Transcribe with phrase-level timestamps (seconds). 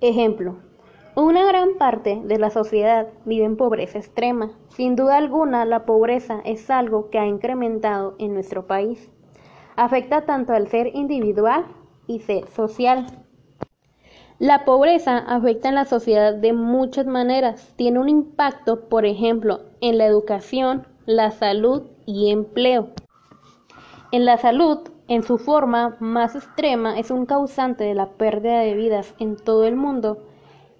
[0.00, 0.58] Ejemplo,
[1.16, 4.52] una gran parte de la sociedad vive en pobreza extrema.
[4.68, 9.10] Sin duda alguna, la pobreza es algo que ha incrementado en nuestro país.
[9.74, 11.66] Afecta tanto al ser individual
[12.06, 13.06] y ser social.
[14.38, 17.74] La pobreza afecta en la sociedad de muchas maneras.
[17.74, 22.90] Tiene un impacto, por ejemplo, en la educación, la salud y empleo.
[24.12, 24.78] En la salud,
[25.08, 29.64] en su forma más extrema, es un causante de la pérdida de vidas en todo
[29.64, 30.18] el mundo,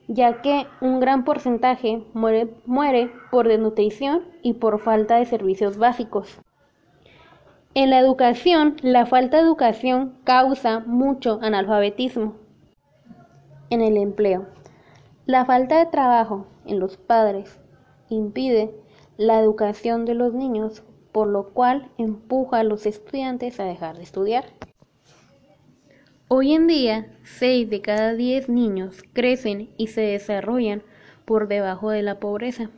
[0.07, 6.39] ya que un gran porcentaje muere, por desnutrición y por falta de servicios básicos.
[7.75, 12.35] En la educación, la falta de educación causa mucho analfabetismo.
[13.71, 14.47] En el empleo,
[15.27, 17.61] la falta de trabajo en los padres
[18.09, 18.75] impide
[19.17, 20.83] la educación de los niños,
[21.19, 24.45] por lo cual empuja a los estudiantes a dejar de estudiar.
[26.29, 30.85] Hoy en día, 6 de cada 10 niños crecen y se desarrollan
[31.25, 32.71] por debajo de la pobreza,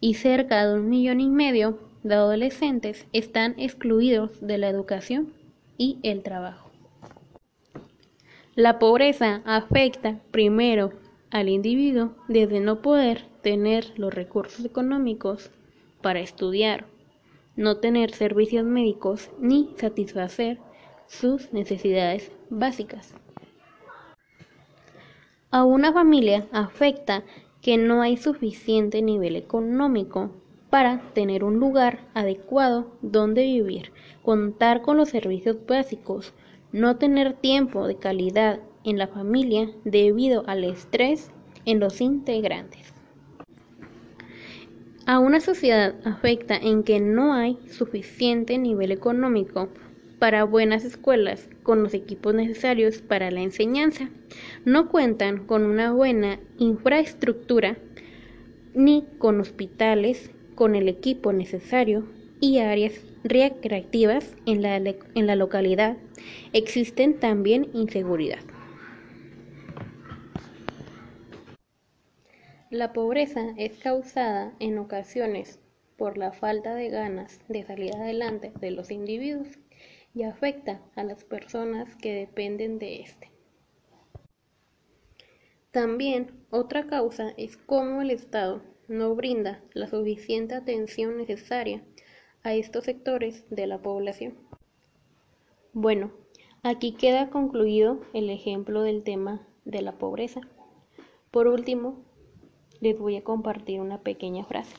[0.00, 5.34] y cerca de un millón y medio de adolescentes están excluidos de la educación
[5.76, 6.70] y el trabajo.
[8.54, 10.94] La pobreza afecta primero
[11.30, 15.50] al individuo desde no poder tener los recursos económicos
[16.00, 16.86] para estudiar,
[17.58, 20.60] no tener servicios médicos ni satisfacer
[21.08, 23.14] sus necesidades básicas.
[25.50, 27.24] A una familia afecta
[27.60, 30.30] que no hay suficiente nivel económico
[30.70, 33.90] para tener un lugar adecuado donde vivir,
[34.22, 36.34] contar con los servicios básicos,
[36.70, 41.32] no tener tiempo de calidad en la familia debido al estrés
[41.64, 42.97] en los integrantes.
[45.08, 49.70] A una sociedad afecta en que no hay suficiente nivel económico
[50.18, 54.10] para buenas escuelas con los equipos necesarios para la enseñanza.
[54.66, 57.78] No cuentan con una buena infraestructura
[58.74, 62.04] ni con hospitales con el equipo necesario
[62.38, 62.92] y áreas
[63.24, 65.96] recreativas en la, en la localidad.
[66.52, 68.40] Existen también inseguridad.
[72.70, 75.58] La pobreza es causada en ocasiones
[75.96, 79.48] por la falta de ganas de salir adelante de los individuos
[80.14, 83.32] y afecta a las personas que dependen de éste.
[85.70, 91.82] También otra causa es cómo el Estado no brinda la suficiente atención necesaria
[92.42, 94.36] a estos sectores de la población.
[95.72, 96.12] Bueno,
[96.62, 100.42] aquí queda concluido el ejemplo del tema de la pobreza.
[101.30, 102.04] Por último,
[102.80, 104.74] les voy a compartir una pequeña frase.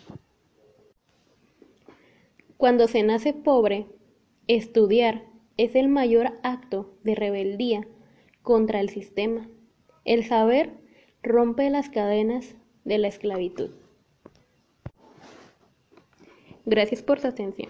[2.58, 3.88] Cuando se nace pobre,
[4.48, 5.24] estudiar
[5.58, 7.88] es el mayor acto de rebeldía
[8.42, 9.48] contra el sistema.
[10.06, 10.74] El saber
[11.22, 12.56] rompe las cadenas
[12.86, 13.72] de la esclavitud.
[16.66, 17.70] Gracias por su atención.